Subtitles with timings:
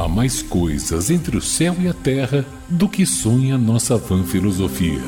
[0.00, 4.98] Há mais coisas entre o céu e a terra do que sonha nossa vã filosofia.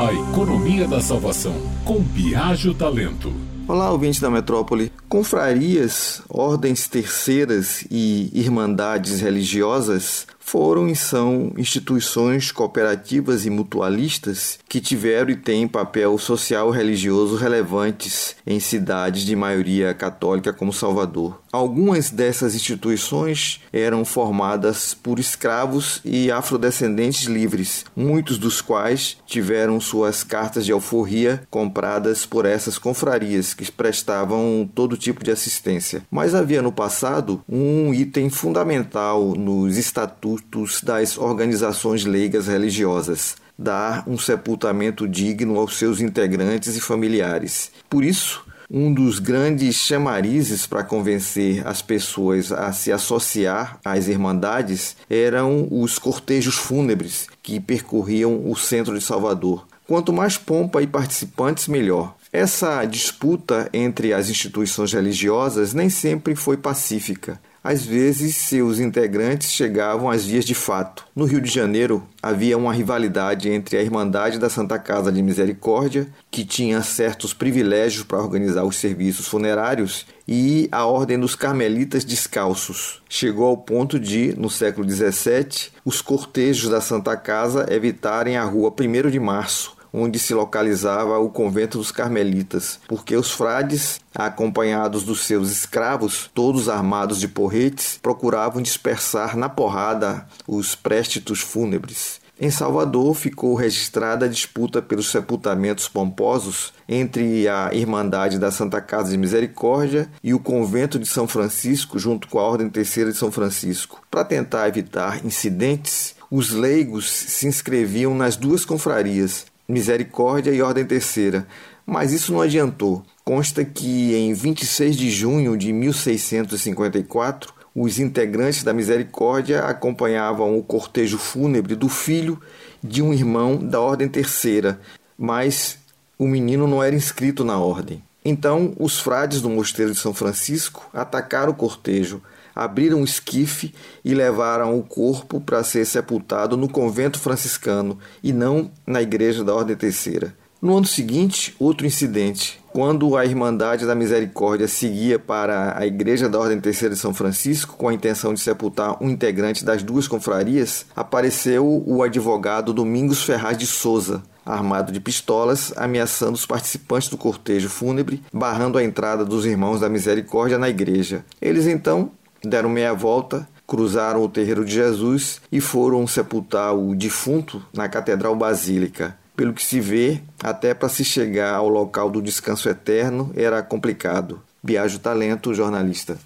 [0.00, 1.52] A economia da salvação,
[1.84, 3.34] com Biagio Talento.
[3.68, 4.90] Olá, ouvintes da metrópole.
[5.10, 15.30] Confrarias, ordens terceiras e irmandades religiosas foram e são instituições cooperativas e mutualistas que tiveram
[15.30, 21.42] e têm papel social e religioso relevantes em cidades de maioria católica como Salvador.
[21.50, 30.22] Algumas dessas instituições eram formadas por escravos e afrodescendentes livres, muitos dos quais tiveram suas
[30.22, 36.02] cartas de alforria compradas por essas confrarias que prestavam todo tipo de assistência.
[36.10, 44.04] Mas havia no passado um item fundamental nos estatutos estatutos das organizações leigas religiosas, dar
[44.06, 47.70] um sepultamento digno aos seus integrantes e familiares.
[47.88, 54.96] Por isso, um dos grandes chamarizes para convencer as pessoas a se associar às irmandades
[55.08, 59.66] eram os cortejos fúnebres que percorriam o centro de Salvador.
[59.86, 62.16] Quanto mais pompa e participantes, melhor.
[62.32, 67.40] Essa disputa entre as instituições religiosas nem sempre foi pacífica.
[67.68, 71.04] Às vezes, seus integrantes chegavam às vias de fato.
[71.16, 76.06] No Rio de Janeiro, havia uma rivalidade entre a Irmandade da Santa Casa de Misericórdia,
[76.30, 83.02] que tinha certos privilégios para organizar os serviços funerários, e a Ordem dos Carmelitas Descalços.
[83.08, 88.72] Chegou ao ponto de, no século XVII, os cortejos da Santa Casa evitarem a rua
[88.72, 95.20] 1 de Março, onde se localizava o convento dos carmelitas, porque os frades, acompanhados dos
[95.20, 102.20] seus escravos, todos armados de porretes, procuravam dispersar na porrada os préstitos fúnebres.
[102.38, 109.10] Em Salvador ficou registrada a disputa pelos sepultamentos pomposos entre a Irmandade da Santa Casa
[109.10, 113.32] de Misericórdia e o Convento de São Francisco, junto com a Ordem Terceira de São
[113.32, 114.02] Francisco.
[114.10, 121.46] Para tentar evitar incidentes, os leigos se inscreviam nas duas confrarias Misericórdia e Ordem Terceira,
[121.84, 123.02] mas isso não adiantou.
[123.24, 131.18] Consta que em 26 de junho de 1654, os integrantes da Misericórdia acompanhavam o cortejo
[131.18, 132.40] fúnebre do filho
[132.82, 134.80] de um irmão da Ordem Terceira,
[135.18, 135.78] mas
[136.18, 138.02] o menino não era inscrito na ordem.
[138.24, 142.22] Então, os frades do Mosteiro de São Francisco atacaram o cortejo,
[142.56, 148.70] abriram o esquife e levaram o corpo para ser sepultado no convento franciscano e não
[148.86, 150.34] na igreja da Ordem Terceira.
[150.60, 152.58] No ano seguinte, outro incidente.
[152.72, 157.76] Quando a Irmandade da Misericórdia seguia para a Igreja da Ordem Terceira de São Francisco
[157.76, 163.56] com a intenção de sepultar um integrante das duas confrarias, apareceu o advogado Domingos Ferraz
[163.56, 169.44] de Souza, armado de pistolas, ameaçando os participantes do cortejo fúnebre, barrando a entrada dos
[169.44, 171.24] irmãos da Misericórdia na igreja.
[171.40, 172.10] Eles então
[172.42, 178.36] deram meia volta, cruzaram o terreiro de Jesus e foram sepultar o defunto na Catedral
[178.36, 179.16] Basílica.
[179.36, 184.40] Pelo que se vê, até para se chegar ao local do descanso eterno era complicado.
[184.62, 186.18] Biagio Talento, jornalista.